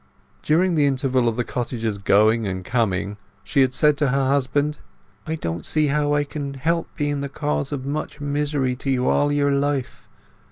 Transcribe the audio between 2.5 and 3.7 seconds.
coming, she